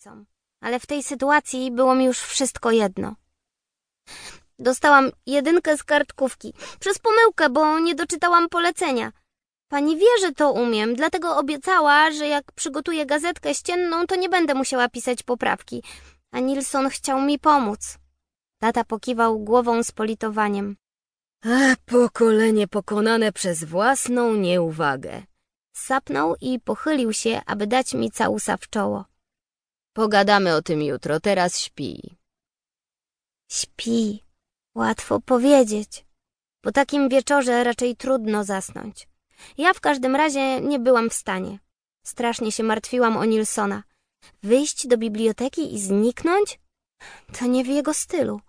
[0.00, 0.26] rodzicom,
[0.60, 3.14] ale w tej sytuacji było mi już wszystko jedno.
[4.58, 6.54] Dostałam jedynkę z kartkówki.
[6.80, 9.12] Przez pomyłkę, bo nie doczytałam polecenia.
[9.68, 14.54] Pani wie, że to umiem, dlatego obiecała, że jak przygotuję gazetkę ścienną, to nie będę
[14.54, 15.82] musiała pisać poprawki.
[16.32, 17.98] A Nilsson chciał mi pomóc.
[18.60, 20.76] Tata pokiwał głową z politowaniem.
[21.44, 25.22] A pokolenie pokonane przez własną nieuwagę.
[25.72, 29.09] Sapnął i pochylił się, aby dać mi całusa w czoło.
[29.92, 32.16] Pogadamy o tym jutro, teraz śpi.
[33.50, 34.24] Śpi.
[34.74, 36.04] Łatwo powiedzieć.
[36.60, 39.08] Po takim wieczorze raczej trudno zasnąć.
[39.58, 41.58] Ja w każdym razie nie byłam w stanie.
[42.06, 43.82] Strasznie się martwiłam o Nilsona.
[44.42, 46.60] Wyjść do biblioteki i zniknąć?
[47.38, 48.40] To nie w jego stylu.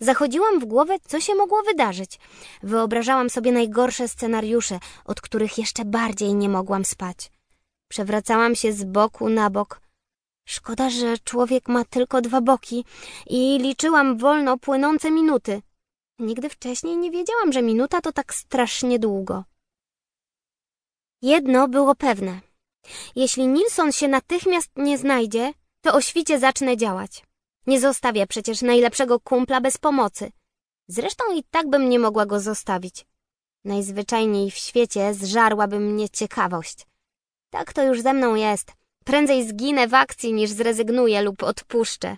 [0.00, 2.18] Zachodziłam w głowę, co się mogło wydarzyć.
[2.62, 7.30] Wyobrażałam sobie najgorsze scenariusze, od których jeszcze bardziej nie mogłam spać.
[7.88, 9.80] Przewracałam się z boku na bok.
[10.44, 12.84] Szkoda, że człowiek ma tylko dwa boki
[13.26, 15.62] i liczyłam wolno płynące minuty.
[16.18, 19.44] Nigdy wcześniej nie wiedziałam, że minuta to tak strasznie długo.
[21.22, 22.40] Jedno było pewne.
[23.16, 27.24] Jeśli Nilsson się natychmiast nie znajdzie, to o świcie zacznę działać.
[27.66, 30.32] Nie zostawię przecież najlepszego kumpla bez pomocy.
[30.88, 33.06] Zresztą i tak bym nie mogła go zostawić.
[33.64, 36.86] Najzwyczajniej w świecie zżarłaby mnie ciekawość.
[37.50, 38.72] Tak to już ze mną jest.
[39.10, 42.16] Prędzej zginę w akcji, niż zrezygnuję lub odpuszczę.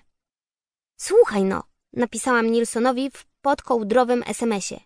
[1.00, 1.62] Słuchaj no,
[1.92, 4.80] napisałam Nilsonowi w podkołdrowym SMS-ie.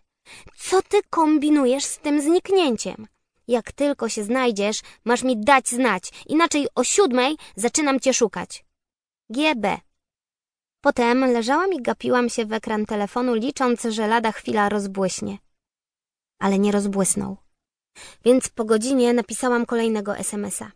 [0.57, 3.07] Co ty kombinujesz z tym zniknięciem?
[3.47, 8.65] Jak tylko się znajdziesz, masz mi dać znać, inaczej o siódmej zaczynam cię szukać.
[9.29, 9.77] GB.
[10.81, 15.37] Potem leżałam i gapiłam się w ekran telefonu, licząc, że lada chwila rozbłyśnie.
[16.39, 17.37] Ale nie rozbłysnął.
[18.25, 20.71] Więc po godzinie napisałam kolejnego SMS-a.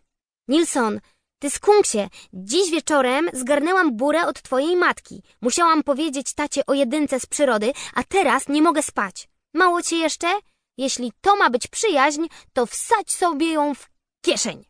[0.48, 1.00] Nilson,
[1.42, 5.22] ty skunksie, dziś wieczorem zgarnęłam burę od twojej matki.
[5.40, 9.28] Musiałam powiedzieć tacie o jedynce z przyrody, a teraz nie mogę spać.
[9.54, 10.28] Mało cię jeszcze?
[10.78, 13.90] Jeśli to ma być przyjaźń, to wsadź sobie ją w
[14.24, 14.64] kieszeń.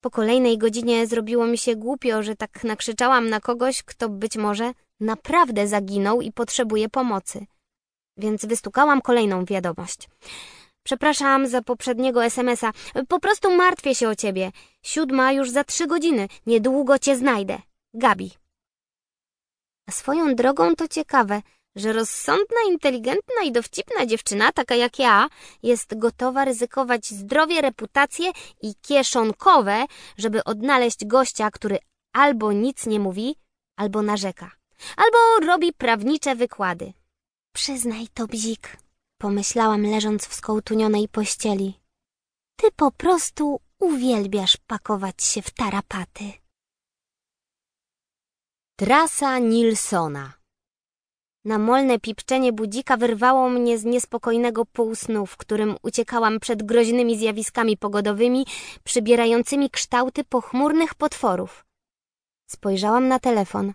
[0.00, 4.72] Po kolejnej godzinie zrobiło mi się głupio, że tak nakrzyczałam na kogoś, kto być może
[5.00, 7.46] naprawdę zaginął i potrzebuje pomocy.
[8.16, 10.08] Więc wystukałam kolejną wiadomość.
[10.84, 12.72] Przepraszam za poprzedniego SMS-a.
[13.08, 14.52] Po prostu martwię się o ciebie.
[14.82, 16.28] Siódma już za trzy godziny.
[16.46, 17.58] Niedługo cię znajdę.
[17.94, 18.30] Gabi.
[19.88, 21.42] A swoją drogą to ciekawe,
[21.76, 25.28] że rozsądna, inteligentna i dowcipna dziewczyna, taka jak ja,
[25.62, 28.30] jest gotowa ryzykować zdrowie, reputację
[28.62, 29.84] i kieszonkowe,
[30.16, 31.78] żeby odnaleźć gościa, który
[32.12, 33.36] albo nic nie mówi,
[33.76, 34.50] albo narzeka,
[34.96, 36.92] albo robi prawnicze wykłady.
[37.54, 38.76] Przyznaj to, bzik,
[39.22, 41.80] pomyślałam leżąc w skołtunionej pościeli.
[42.56, 46.24] Ty po prostu uwielbiasz pakować się w tarapaty.
[48.76, 50.32] Trasa Nilsona
[51.44, 58.46] Namolne pipczenie budzika wyrwało mnie z niespokojnego półsnu, w którym uciekałam przed groźnymi zjawiskami pogodowymi,
[58.84, 61.64] przybierającymi kształty pochmurnych potworów.
[62.50, 63.72] Spojrzałam na telefon.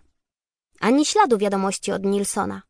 [0.80, 2.67] Ani śladu wiadomości od Nilsona.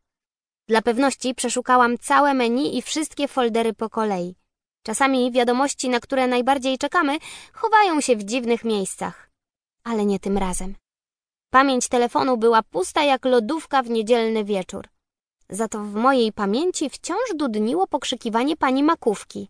[0.69, 4.35] Dla pewności przeszukałam całe menu i wszystkie foldery po kolei.
[4.83, 7.19] Czasami wiadomości, na które najbardziej czekamy,
[7.53, 9.31] chowają się w dziwnych miejscach.
[9.85, 10.75] Ale nie tym razem.
[11.51, 14.89] Pamięć telefonu była pusta jak lodówka w niedzielny wieczór.
[15.51, 19.49] Za to w mojej pamięci wciąż dudniło pokrzykiwanie pani makówki.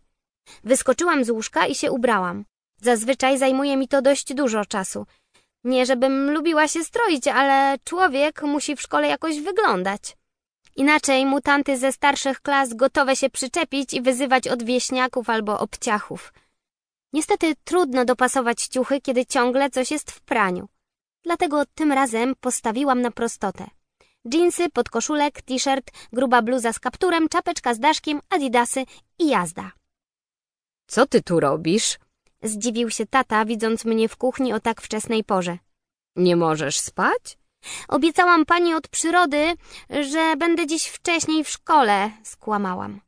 [0.63, 2.45] Wyskoczyłam z łóżka i się ubrałam.
[2.81, 5.05] Zazwyczaj zajmuje mi to dość dużo czasu.
[5.63, 10.19] Nie żebym lubiła się stroić, ale człowiek musi w szkole jakoś wyglądać.
[10.79, 16.33] Inaczej mutanty ze starszych klas gotowe się przyczepić i wyzywać od wieśniaków albo obciachów.
[17.13, 20.67] Niestety trudno dopasować ciuchy, kiedy ciągle coś jest w praniu.
[21.23, 23.67] Dlatego tym razem postawiłam na prostotę.
[24.27, 28.83] Dżinsy, podkoszulek, t-shirt, gruba bluza z kapturem, czapeczka z daszkiem, adidasy
[29.19, 29.71] i jazda.
[30.87, 31.97] Co ty tu robisz?
[32.43, 35.57] Zdziwił się tata, widząc mnie w kuchni o tak wczesnej porze.
[36.15, 37.37] Nie możesz spać?
[37.87, 39.53] Obiecałam pani od przyrody,
[39.89, 43.01] że będę dziś wcześniej w szkole, skłamałam.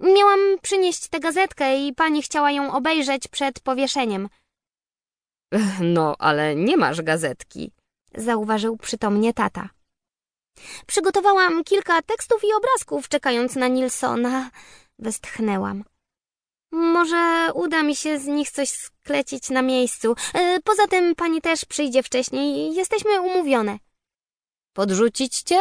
[0.00, 4.28] Miałam przynieść tę gazetkę i pani chciała ją obejrzeć przed powieszeniem.
[5.80, 7.72] No, ale nie masz gazetki.
[8.14, 9.68] Zauważył przytomnie tata.
[10.86, 14.50] Przygotowałam kilka tekstów i obrazków, czekając na Nilsona.
[14.98, 15.84] Westchnęłam.
[16.76, 20.14] Może uda mi się z nich coś sklecić na miejscu.
[20.34, 22.74] E, poza tym pani też przyjdzie wcześniej.
[22.74, 23.78] Jesteśmy umówione.
[24.72, 25.58] Podrzucić cię?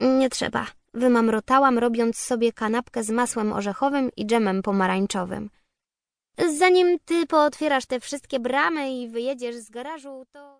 [0.00, 0.66] Nie trzeba.
[0.94, 5.50] Wymamrotałam, robiąc sobie kanapkę z masłem orzechowym i dżemem pomarańczowym.
[6.58, 10.50] Zanim ty pootwierasz te wszystkie bramy i wyjedziesz z garażu, to...